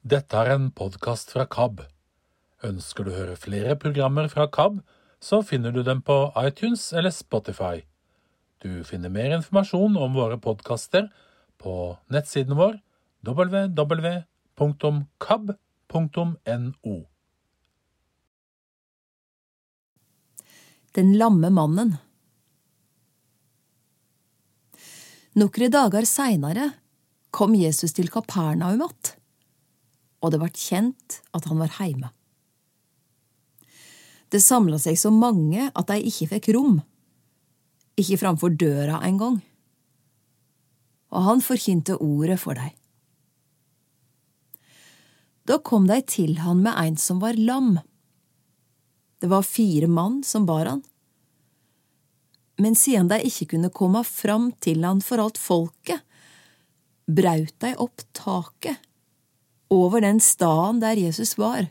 Dette 0.00 0.32
er 0.32 0.48
en 0.54 0.70
podkast 0.72 1.28
fra 1.34 1.44
KAB. 1.44 1.82
Ønsker 2.64 3.04
du 3.04 3.10
å 3.12 3.18
høre 3.18 3.36
flere 3.36 3.74
programmer 3.76 4.30
fra 4.32 4.46
KAB, 4.48 4.80
så 5.20 5.42
finner 5.44 5.74
du 5.76 5.82
dem 5.84 6.00
på 6.00 6.32
iTunes 6.40 6.92
eller 6.96 7.12
Spotify. 7.12 7.84
Du 8.64 8.80
finner 8.88 9.12
mer 9.12 9.36
informasjon 9.36 9.98
om 10.00 10.16
våre 10.16 10.40
podkaster 10.40 11.12
på 11.60 11.98
nettsiden 12.08 12.56
vår 12.56 12.80
www.kab.no. 13.28 13.76
Den 20.96 21.18
lamme 21.20 21.50
mannen. 21.52 21.96
Nokre 25.36 25.68
dager 25.68 26.08
seinere 26.08 26.72
kom 27.30 27.52
Jesus 27.54 27.92
til 27.92 28.08
Kapernaum 28.08 28.80
att, 28.82 29.19
og 30.20 30.32
det 30.32 30.40
vart 30.42 30.58
kjent 30.60 31.20
at 31.36 31.46
han 31.48 31.60
var 31.60 31.76
heime. 31.78 32.10
Det 34.30 34.42
samla 34.42 34.78
seg 34.78 34.98
så 35.00 35.10
mange 35.10 35.70
at 35.74 35.88
de 35.90 35.98
ikke 36.06 36.28
fikk 36.34 36.50
rom, 36.54 36.78
ikke 37.98 38.20
framfor 38.20 38.52
døra 38.54 39.00
engang, 39.06 39.40
og 41.10 41.26
han 41.26 41.42
forkynte 41.42 41.98
ordet 41.98 42.38
for 42.38 42.54
dei. 42.54 42.70
Da 45.50 45.58
kom 45.66 45.88
de 45.90 45.98
til 46.06 46.36
han 46.44 46.60
med 46.62 46.76
ein 46.78 46.98
som 47.00 47.18
var 47.18 47.34
lam. 47.34 47.80
Det 49.18 49.26
var 49.32 49.42
fire 49.42 49.88
mann 49.90 50.20
som 50.22 50.46
bar 50.46 50.68
han. 50.68 50.84
Men 52.60 52.76
siden 52.78 53.08
de 53.10 53.18
ikke 53.26 53.48
kunne 53.56 53.72
komme 53.74 54.04
fram 54.06 54.50
til 54.62 54.84
han 54.86 55.00
for 55.02 55.18
alt 55.24 55.40
folket, 55.40 56.04
braut 57.10 57.56
de 57.64 57.72
opp 57.82 58.04
taket 58.14 58.78
over 59.70 60.00
den 60.00 60.20
staden 60.20 60.80
der 60.80 60.98
Jesus 60.98 61.36
var, 61.38 61.68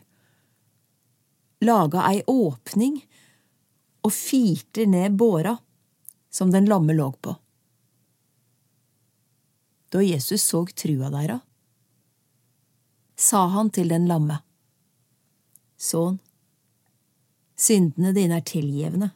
laga 1.60 2.06
ei 2.08 2.22
åpning 2.26 2.96
og 4.00 4.12
firte 4.16 4.86
ned 4.88 5.18
båra 5.20 5.58
som 6.32 6.50
den 6.50 6.68
lamme 6.70 6.96
lå 6.96 7.10
på. 7.12 7.34
Da 9.90 10.02
Jesus 10.02 10.46
så 10.46 10.64
trua 10.66 11.10
deira, 11.12 11.40
sa 13.16 13.44
han 13.52 13.70
til 13.74 13.90
den 13.92 14.06
lamme, 14.08 14.40
Sønn, 15.80 16.18
syndene 17.56 18.12
dine 18.12 18.36
er 18.40 18.44
tilgjevne. 18.44 19.08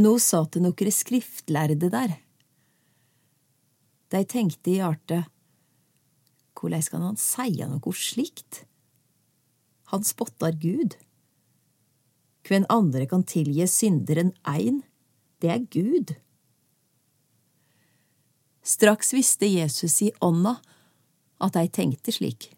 Nå 0.00 0.12
satt 0.22 0.54
det 0.56 0.62
nokre 0.64 0.92
skriftlærde 0.94 1.90
der. 1.92 2.14
De 4.08 4.22
tenkte 4.24 4.72
i 4.72 4.78
hjertet, 4.78 5.28
hvordan 6.58 6.82
kan 6.90 7.04
han 7.06 7.18
seie 7.20 7.68
noe 7.70 7.94
slikt? 7.94 8.64
Han 9.92 10.04
spottar 10.04 10.58
Gud. 10.60 10.98
Hvem 12.48 12.66
andre 12.72 13.06
kan 13.06 13.24
tilgi 13.28 13.66
synderen 13.70 14.32
ein? 14.42 14.82
Det 15.40 15.52
er 15.52 15.64
Gud. 15.70 16.16
Straks 18.68 19.14
visste 19.14 19.46
Jesus 19.46 20.00
i 20.02 20.10
ånda 20.20 20.58
at 21.40 21.54
dei 21.54 21.68
tenkte 21.72 22.12
slik, 22.12 22.50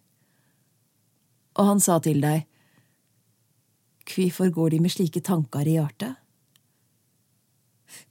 og 1.61 1.69
han 1.69 1.83
sa 1.83 1.99
til 2.03 2.23
dei, 2.25 2.47
Kvifor 4.11 4.49
går 4.51 4.73
de 4.73 4.81
med 4.83 4.91
slike 4.91 5.21
tankar 5.23 5.69
i 5.69 5.77
hjertet? 5.77 6.17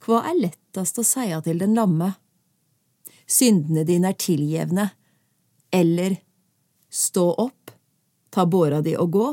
Hva 0.00 0.22
er 0.30 0.38
lettast 0.38 1.00
å 1.00 1.04
seie 1.04 1.36
til 1.44 1.60
den 1.60 1.74
lamme? 1.76 2.14
Syndene 3.28 3.84
dine 3.84 4.14
er 4.14 4.16
tilgjevne, 4.16 4.86
eller 5.70 6.16
stå 6.90 7.32
opp, 7.32 7.70
ta 8.30 8.46
båra 8.46 8.80
di 8.82 8.96
og 8.96 9.10
gå? 9.10 9.28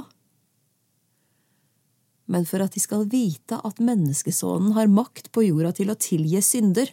Men 2.27 2.45
for 2.45 2.61
at 2.61 2.75
de 2.75 2.83
skal 2.83 3.07
vite 3.09 3.59
at 3.63 3.79
menneskesonen 3.79 4.73
har 4.75 4.91
makt 4.91 5.31
på 5.31 5.45
jorda 5.47 5.71
til 5.77 5.91
å 5.93 5.97
tilgi 5.99 6.41
synder, 6.43 6.91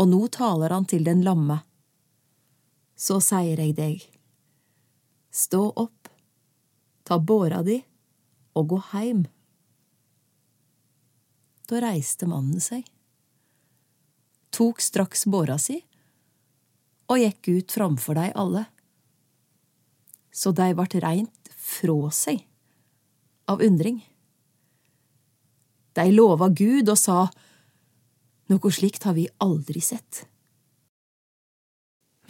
og 0.00 0.08
nå 0.08 0.20
taler 0.32 0.72
han 0.72 0.86
til 0.88 1.04
den 1.04 1.24
lamme, 1.24 1.60
så 2.96 3.18
sier 3.24 3.60
jeg 3.60 3.74
deg, 3.76 4.04
stå 5.32 5.62
opp, 5.80 6.08
ta 7.04 7.18
båra 7.18 7.62
di 7.64 7.80
og 8.56 8.72
gå 8.72 8.80
heim. 8.92 9.24
Da 11.70 11.80
reiste 11.80 12.28
mannen 12.28 12.60
seg, 12.60 12.84
tok 14.52 14.82
straks 14.82 15.24
båra 15.30 15.56
si 15.62 15.80
og 17.10 17.18
gikk 17.18 17.50
ut 17.50 17.74
framfor 17.74 18.18
dei 18.18 18.30
alle. 18.38 18.64
Så 20.30 20.54
dei 20.54 20.70
vart 20.78 20.94
reint 21.02 21.50
frå 21.58 22.06
seg 22.14 22.44
av 23.50 23.62
undring. 23.66 23.98
De 25.98 26.06
lova 26.14 26.48
Gud 26.54 26.88
og 26.88 26.98
sa, 26.98 27.24
noe 28.50 28.70
slikt 28.74 29.06
har 29.08 29.16
vi 29.18 29.26
aldri 29.42 29.82
sett. 29.82 30.24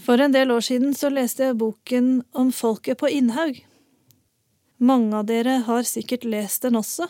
For 0.00 0.20
en 0.20 0.32
del 0.32 0.50
år 0.50 0.64
siden 0.64 0.94
så 0.96 1.10
leste 1.12 1.44
jeg 1.44 1.58
boken 1.60 2.22
om 2.32 2.48
folket 2.56 3.02
på 3.02 3.10
Innhaug. 3.12 3.60
Mange 4.80 5.12
av 5.19 5.26
dere 5.28 5.58
har 5.66 5.84
sikkert 5.84 6.24
lest 6.24 6.64
den 6.64 6.80
også. 6.80 7.04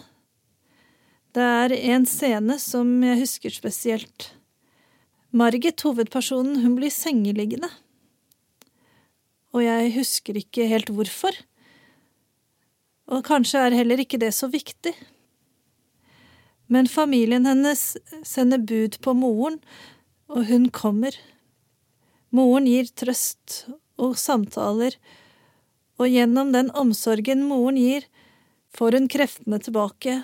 Det 1.30 1.46
er 1.46 1.74
en 1.94 2.06
scene 2.10 2.56
som 2.58 2.88
jeg 3.06 3.20
husker 3.20 3.54
spesielt. 3.54 4.32
Margit, 5.30 5.78
hovedpersonen, 5.86 6.58
hun 6.64 6.74
blir 6.74 6.90
sengeliggende. 6.90 7.68
Og 9.54 9.62
jeg 9.62 9.92
husker 9.94 10.38
ikke 10.40 10.66
helt 10.70 10.90
hvorfor. 10.90 11.36
Og 13.10 13.22
kanskje 13.26 13.62
er 13.62 13.76
heller 13.78 14.02
ikke 14.02 14.18
det 14.18 14.32
så 14.34 14.50
viktig. 14.50 14.92
Men 16.70 16.90
familien 16.90 17.46
hennes 17.46 17.96
sender 18.26 18.58
bud 18.58 18.98
på 19.02 19.14
moren, 19.14 19.60
og 20.30 20.46
hun 20.50 20.68
kommer. 20.74 21.14
Moren 22.34 22.66
gir 22.70 22.90
trøst 22.94 23.64
og 23.98 24.18
samtaler, 24.18 24.94
og 25.98 26.10
gjennom 26.10 26.50
den 26.54 26.70
omsorgen 26.78 27.42
moren 27.46 27.78
gir, 27.78 28.06
får 28.70 28.98
hun 28.98 29.10
kreftene 29.10 29.58
tilbake 29.62 30.20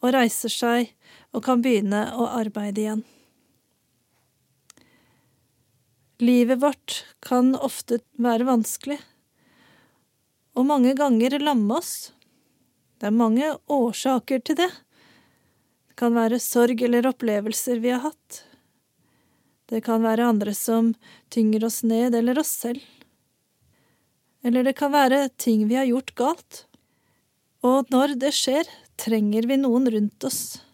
og 0.00 0.12
reiser 0.14 0.52
seg 0.52 0.92
og 1.32 1.44
kan 1.44 1.64
begynne 1.64 2.04
å 2.16 2.28
arbeide 2.36 2.84
igjen. 2.84 3.06
Livet 6.18 6.58
vårt 6.58 7.04
kan 7.22 7.52
ofte 7.54 8.00
være 8.18 8.46
vanskelig, 8.48 8.98
og 10.58 10.66
mange 10.66 10.96
ganger 10.98 11.36
lamme 11.38 11.76
oss. 11.78 12.10
Det 12.98 13.06
er 13.06 13.14
mange 13.14 13.52
årsaker 13.70 14.42
til 14.42 14.58
det. 14.58 14.70
Det 15.86 15.94
kan 16.00 16.16
være 16.18 16.40
sorg 16.42 16.82
eller 16.82 17.06
opplevelser 17.12 17.78
vi 17.78 17.92
har 17.94 18.02
hatt. 18.08 18.42
Det 19.70 19.84
kan 19.86 20.02
være 20.02 20.26
andre 20.26 20.56
som 20.58 20.94
tynger 21.30 21.68
oss 21.68 21.84
ned, 21.86 22.16
eller 22.18 22.40
oss 22.42 22.50
selv. 22.64 22.82
Eller 24.42 24.66
det 24.66 24.74
kan 24.78 24.90
være 24.90 25.28
ting 25.38 25.68
vi 25.70 25.78
har 25.78 25.86
gjort 25.86 26.14
galt. 26.18 26.64
Og 27.62 27.86
når 27.94 28.16
det 28.18 28.32
skjer, 28.34 28.66
trenger 28.98 29.46
vi 29.46 29.62
noen 29.62 29.86
rundt 29.94 30.26
oss, 30.26 30.64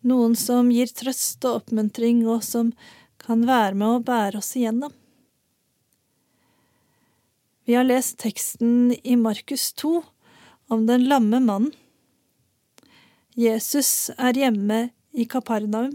noen 0.00 0.32
som 0.38 0.72
gir 0.72 0.88
trøst 0.88 1.44
og 1.44 1.64
oppmuntring, 1.64 2.24
og 2.24 2.40
som 2.46 2.72
kan 3.22 3.44
være 3.48 3.74
med 3.78 3.88
å 3.88 4.04
bære 4.04 4.40
oss 4.40 4.54
igjennom. 4.56 4.94
Vi 7.68 7.74
har 7.76 7.84
lest 7.84 8.16
teksten 8.22 8.94
i 9.04 9.16
Markus 9.20 9.72
2 9.76 9.90
om 10.72 10.86
den 10.88 11.04
lamme 11.10 11.40
mannen. 11.44 11.74
Jesus 13.38 14.08
er 14.16 14.34
hjemme 14.34 14.78
i 15.12 15.26
Kapernaum, 15.30 15.92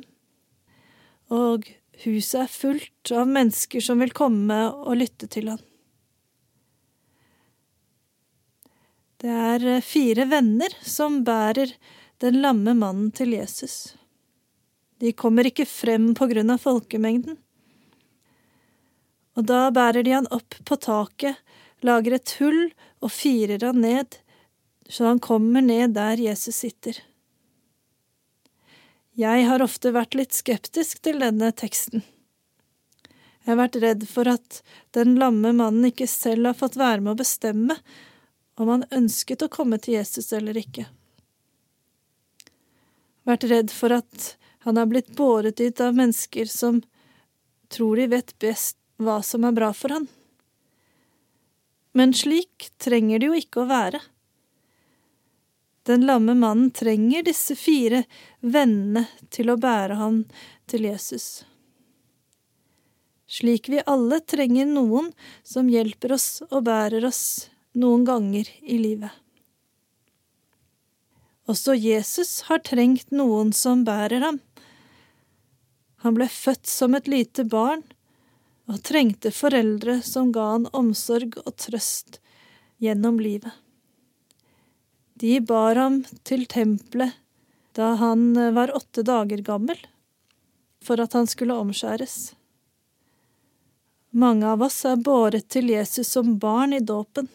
og 1.34 1.66
huset 2.06 2.44
er 2.44 2.54
fullt 2.54 3.12
av 3.12 3.28
mennesker 3.28 3.84
som 3.84 4.00
vil 4.04 4.14
komme 4.16 4.60
og 4.70 5.00
lytte 5.02 5.28
til 5.34 5.50
han. 5.52 5.60
Det 9.24 9.34
er 9.34 9.82
fire 9.82 10.28
venner 10.30 10.78
som 10.84 11.22
bærer 11.24 11.74
den 12.24 12.42
lamme 12.44 12.78
mannen 12.78 13.12
til 13.16 13.34
Jesus. 13.36 13.96
De 15.02 15.14
kommer 15.18 15.48
ikke 15.50 15.66
frem 15.70 16.12
på 16.18 16.28
grunn 16.32 16.54
av 16.54 16.62
folkemengden. 16.64 17.38
Og 19.34 19.48
da 19.50 19.68
bærer 19.74 20.06
de 20.06 20.14
han 20.14 20.30
opp 20.34 20.60
på 20.68 20.78
taket, 20.78 21.40
lager 21.84 22.16
et 22.18 22.36
hull 22.40 22.62
og 23.04 23.12
firer 23.12 23.66
han 23.66 23.82
ned, 23.84 24.20
så 24.88 25.10
han 25.10 25.22
kommer 25.24 25.64
ned 25.66 25.96
der 25.98 26.22
Jesus 26.22 26.62
sitter. 26.62 27.00
Jeg 29.18 29.46
har 29.46 29.62
ofte 29.62 29.92
vært 29.94 30.16
litt 30.18 30.34
skeptisk 30.34 31.04
til 31.06 31.20
denne 31.22 31.52
teksten. 31.54 32.02
Jeg 33.44 33.52
har 33.52 33.60
vært 33.60 33.78
redd 33.84 34.06
for 34.10 34.30
at 34.32 34.62
den 34.96 35.18
lamme 35.20 35.52
mannen 35.54 35.90
ikke 35.90 36.08
selv 36.10 36.50
har 36.50 36.58
fått 36.58 36.80
være 36.80 37.04
med 37.04 37.14
å 37.14 37.20
bestemme 37.20 37.78
om 38.58 38.70
han 38.72 38.86
ønsket 38.94 39.44
å 39.44 39.52
komme 39.54 39.78
til 39.82 39.98
Jesus 39.98 40.32
eller 40.34 40.58
ikke. 40.58 40.88
Vært 43.28 43.46
redd 43.52 43.74
for 43.74 43.94
at 43.96 44.34
han 44.64 44.80
er 44.80 44.88
blitt 44.88 45.12
båret 45.18 45.58
dit 45.60 45.82
av 45.84 45.96
mennesker 45.96 46.48
som 46.48 46.82
tror 47.74 48.00
de 48.00 48.08
vet 48.16 48.36
best 48.40 48.78
hva 49.02 49.20
som 49.26 49.44
er 49.44 49.56
bra 49.56 49.74
for 49.76 49.92
han. 49.92 50.08
Men 51.94 52.14
slik 52.16 52.70
trenger 52.82 53.20
det 53.20 53.30
jo 53.30 53.38
ikke 53.38 53.64
å 53.64 53.70
være. 53.70 54.00
Den 55.84 56.06
lamme 56.08 56.34
mannen 56.40 56.72
trenger 56.72 57.26
disse 57.28 57.58
fire 57.60 58.06
vennene 58.40 59.04
til 59.36 59.52
å 59.52 59.60
bære 59.60 59.98
ham 60.00 60.22
til 60.72 60.88
Jesus. 60.88 61.44
Slik 63.28 63.68
vi 63.70 63.82
alle 63.90 64.22
trenger 64.24 64.70
noen 64.70 65.12
som 65.44 65.68
hjelper 65.68 66.16
oss 66.16 66.40
og 66.50 66.64
bærer 66.70 67.04
oss 67.10 67.50
noen 67.76 68.08
ganger 68.08 68.48
i 68.62 68.78
livet. 68.80 69.12
Også 71.50 71.76
Jesus 71.76 72.46
har 72.48 72.64
trengt 72.64 73.12
noen 73.12 73.52
som 73.52 73.84
bærer 73.84 74.24
ham. 74.24 74.40
Han 76.04 76.18
ble 76.18 76.28
født 76.28 76.68
som 76.68 76.96
et 76.98 77.08
lite 77.08 77.46
barn 77.48 77.84
og 78.68 78.82
trengte 78.84 79.32
foreldre 79.32 80.02
som 80.04 80.32
ga 80.36 80.50
han 80.54 80.70
omsorg 80.76 81.38
og 81.46 81.56
trøst 81.60 82.20
gjennom 82.84 83.22
livet. 83.24 83.52
De 85.20 85.38
bar 85.40 85.80
ham 85.80 86.02
til 86.28 86.44
tempelet 86.52 87.16
da 87.74 87.94
han 87.98 88.34
var 88.54 88.74
åtte 88.76 89.02
dager 89.08 89.42
gammel, 89.42 89.80
for 90.84 91.00
at 91.02 91.16
han 91.18 91.30
skulle 91.30 91.56
omskjæres. 91.58 92.34
Mange 94.14 94.46
av 94.46 94.62
oss 94.62 94.84
er 94.86 95.00
båret 95.02 95.48
til 95.50 95.72
Jesus 95.72 96.12
som 96.14 96.36
barn 96.38 96.76
i 96.76 96.84
dåpen. 96.84 97.32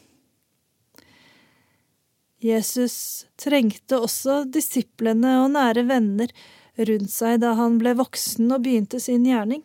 Jesus 2.39 3.27
trengte 3.41 3.99
også 3.99 4.45
disiplene 4.47 5.41
og 5.43 5.51
nære 5.57 5.83
venner 5.89 6.31
rundt 6.79 7.11
seg 7.11 7.41
da 7.43 7.55
han 7.59 7.79
ble 7.81 7.95
voksen 7.99 8.53
og 8.55 8.63
begynte 8.67 9.01
sin 9.03 9.27
gjerning. 9.27 9.65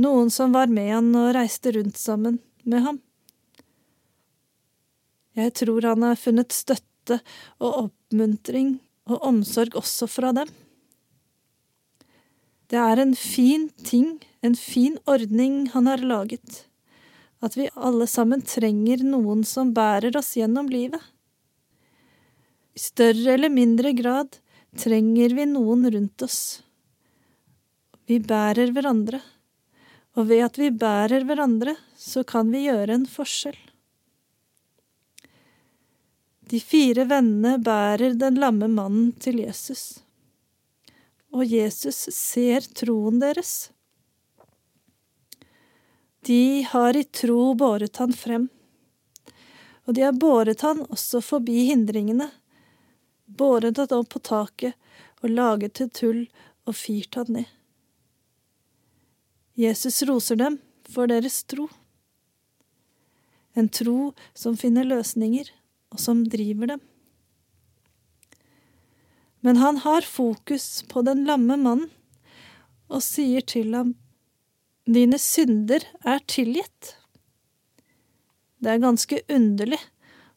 Noen 0.00 0.30
som 0.32 0.54
var 0.54 0.70
med 0.72 0.90
han 0.92 1.10
og 1.18 1.34
reiste 1.36 1.74
rundt 1.74 1.98
sammen 2.00 2.38
med 2.64 2.86
ham. 2.86 3.00
Jeg 5.36 5.54
tror 5.56 5.84
han 5.88 6.04
har 6.04 6.20
funnet 6.20 6.52
støtte 6.52 7.18
og 7.60 7.86
oppmuntring 7.86 8.76
og 9.10 9.24
omsorg 9.26 9.76
også 9.80 10.08
fra 10.08 10.32
dem. 10.36 10.50
Det 12.72 12.80
er 12.80 13.02
en 13.02 13.14
fin 13.18 13.66
ting, 13.84 14.20
en 14.40 14.54
fin 14.56 14.96
ordning 15.08 15.66
han 15.74 15.88
har 15.90 16.00
laget, 16.00 16.62
at 17.44 17.56
vi 17.58 17.68
alle 17.74 18.06
sammen 18.08 18.44
trenger 18.44 19.02
noen 19.04 19.42
som 19.44 19.74
bærer 19.76 20.16
oss 20.16 20.30
gjennom 20.38 20.70
livet. 20.72 21.02
I 22.72 22.80
større 22.80 23.34
eller 23.34 23.52
mindre 23.52 23.92
grad 23.92 24.38
trenger 24.76 25.34
vi 25.36 25.46
noen 25.46 25.90
rundt 25.90 26.22
oss. 26.22 26.62
Vi 28.06 28.18
bærer 28.20 28.72
hverandre, 28.74 29.20
og 30.16 30.28
ved 30.28 30.44
at 30.46 30.58
vi 30.60 30.70
bærer 30.70 31.24
hverandre, 31.28 31.76
så 31.96 32.24
kan 32.24 32.50
vi 32.52 32.66
gjøre 32.66 32.96
en 32.96 33.06
forskjell. 33.08 33.58
De 36.52 36.60
fire 36.60 37.06
vennene 37.08 37.56
bærer 37.62 38.16
den 38.20 38.40
lamme 38.40 38.68
mannen 38.68 39.12
til 39.22 39.40
Jesus, 39.40 40.02
og 41.32 41.46
Jesus 41.48 42.08
ser 42.12 42.66
troen 42.76 43.22
deres. 43.22 43.70
De 46.28 46.62
har 46.68 46.96
i 46.96 47.06
tro 47.08 47.54
båret 47.58 47.96
han 48.02 48.12
frem, 48.12 48.50
og 49.86 49.96
de 49.96 50.04
har 50.04 50.12
båret 50.12 50.60
han 50.62 50.84
også 50.92 51.22
forbi 51.24 51.64
hindringene 51.70 52.28
båret 53.38 53.80
han 53.80 53.94
opp 53.96 54.12
på 54.14 54.22
taket 54.22 54.76
og 55.22 55.30
laget 55.30 55.76
til 55.78 55.90
tull 55.90 56.22
og 56.68 56.76
fyrt 56.78 57.18
han 57.18 57.36
ned. 57.38 57.48
Jesus 59.58 60.02
roser 60.08 60.38
dem 60.40 60.58
for 60.88 61.10
deres 61.10 61.42
tro. 61.44 61.68
En 63.52 63.68
tro 63.68 64.12
som 64.34 64.56
finner 64.56 64.86
løsninger, 64.88 65.50
og 65.92 66.00
som 66.00 66.22
driver 66.32 66.72
dem. 66.72 66.80
Men 69.44 69.58
han 69.60 69.82
har 69.84 70.06
fokus 70.08 70.84
på 70.88 71.02
den 71.04 71.26
lamme 71.28 71.58
mannen 71.60 71.90
og 72.88 73.02
sier 73.04 73.44
til 73.44 73.74
ham, 73.76 73.92
Dine 74.82 75.18
synder 75.22 75.84
er 76.02 76.18
tilgitt. 76.26 76.96
Det 78.58 78.72
er 78.72 78.80
ganske 78.82 79.20
underlig 79.30 79.78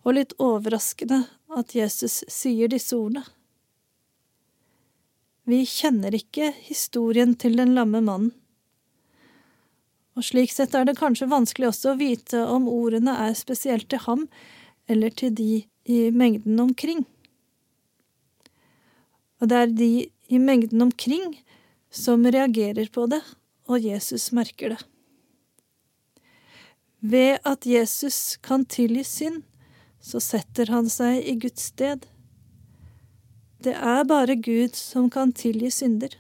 og 0.06 0.20
litt 0.20 0.36
overraskende 0.38 1.24
at 1.56 1.76
Jesus 1.76 2.24
sier 2.32 2.72
disse 2.72 2.96
ordene. 2.98 3.26
Vi 5.46 5.62
kjenner 5.70 6.16
ikke 6.18 6.50
historien 6.66 7.36
til 7.38 7.58
den 7.60 7.76
lamme 7.78 8.02
mannen, 8.02 8.34
og 10.16 10.24
slik 10.24 10.54
sett 10.54 10.76
er 10.78 10.88
det 10.88 10.96
kanskje 10.96 11.28
vanskelig 11.28 11.74
også 11.74 11.92
å 11.92 12.00
vite 12.00 12.40
om 12.48 12.70
ordene 12.72 13.18
er 13.26 13.34
spesielt 13.36 13.90
til 13.92 14.00
ham 14.06 14.24
eller 14.88 15.12
til 15.12 15.34
de 15.36 15.66
i 15.92 15.98
mengden 16.16 16.60
omkring. 16.64 17.04
Og 19.42 19.52
det 19.52 19.58
er 19.60 19.74
de 19.76 19.90
i 20.32 20.40
mengden 20.40 20.86
omkring 20.88 21.36
som 21.92 22.24
reagerer 22.26 22.88
på 22.92 23.06
det, 23.12 23.22
og 23.68 23.84
Jesus 23.84 24.32
merker 24.36 24.76
det. 24.76 24.80
Ved 27.06 27.44
at 27.46 27.68
Jesus 27.68 28.38
kan 28.42 28.66
tilgi 28.66 29.04
synd, 29.06 29.44
så 30.06 30.22
setter 30.22 30.70
han 30.70 30.90
seg 30.92 31.24
i 31.26 31.34
Guds 31.42 31.72
sted. 31.72 32.06
Det 33.66 33.74
er 33.74 34.06
bare 34.06 34.36
Gud 34.38 34.76
som 34.78 35.10
kan 35.10 35.32
tilgi 35.34 35.72
synder. 35.74 36.14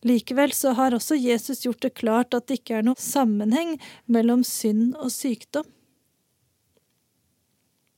Likevel 0.00 0.54
så 0.56 0.72
har 0.78 0.96
også 0.96 1.18
Jesus 1.20 1.66
gjort 1.66 1.82
det 1.84 1.92
klart 2.00 2.32
at 2.32 2.46
det 2.48 2.62
ikke 2.62 2.78
er 2.78 2.86
noe 2.86 2.96
sammenheng 2.96 3.74
mellom 4.08 4.40
synd 4.48 4.94
og 4.96 5.12
sykdom. 5.12 5.66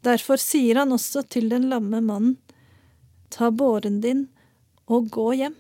Derfor 0.03 0.41
sier 0.43 0.81
han 0.81 0.91
også 0.91 1.23
til 1.31 1.47
den 1.53 1.69
lamme 1.71 2.01
mannen, 2.03 2.41
ta 3.31 3.53
båren 3.55 4.01
din 4.03 4.25
og 4.91 5.13
gå 5.15 5.29
hjem. 5.39 5.55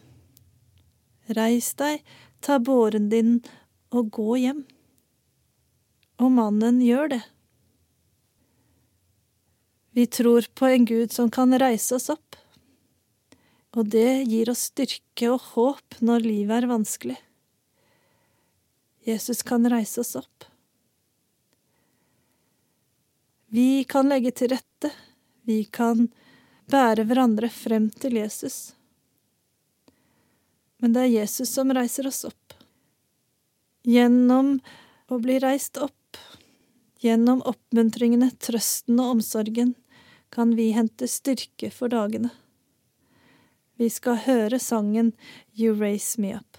Reis 1.38 1.70
deg, 1.78 2.02
ta 2.42 2.58
båren 2.58 3.06
din 3.12 3.36
og 3.94 4.10
gå 4.10 4.34
hjem. 4.42 4.64
Og 6.18 6.34
mannen 6.34 6.82
gjør 6.82 7.14
det. 7.14 7.22
Vi 9.92 10.06
tror 10.06 10.46
på 10.54 10.66
en 10.66 10.84
Gud 10.84 11.12
som 11.12 11.30
kan 11.30 11.52
reise 11.60 11.94
oss 11.98 12.08
opp, 12.12 12.36
og 13.76 13.88
det 13.92 14.24
gir 14.28 14.48
oss 14.52 14.68
styrke 14.70 15.28
og 15.32 15.44
håp 15.52 16.00
når 16.00 16.24
livet 16.24 16.62
er 16.62 16.68
vanskelig. 16.70 17.18
Jesus 19.04 19.42
kan 19.42 19.68
reise 19.68 20.00
oss 20.00 20.14
opp. 20.16 20.44
Vi 23.52 23.84
kan 23.84 24.08
legge 24.08 24.32
til 24.32 24.54
rette, 24.54 24.92
vi 25.44 25.64
kan 25.64 26.06
bære 26.72 27.04
hverandre 27.04 27.50
frem 27.52 27.90
til 27.90 28.16
Jesus. 28.16 28.72
Men 30.80 30.94
det 30.96 31.04
er 31.04 31.16
Jesus 31.18 31.52
som 31.52 31.72
reiser 31.74 32.08
oss 32.08 32.22
opp. 32.24 32.56
Gjennom 33.84 34.54
å 35.12 35.18
bli 35.20 35.36
reist 35.42 35.76
opp, 35.76 36.16
gjennom 37.02 37.42
oppmuntringene, 37.44 38.30
trøsten 38.40 39.00
og 39.02 39.18
omsorgen, 39.18 39.74
kan 40.32 40.56
vi 40.56 40.70
hente 40.72 41.08
styrke 41.08 41.70
for 41.70 41.92
dagene. 41.92 42.30
Vi 43.76 43.90
skal 43.90 44.16
høre 44.24 44.58
sangen 44.58 45.12
You 45.52 45.76
Raise 45.76 46.20
Me 46.20 46.32
Up. 46.38 46.51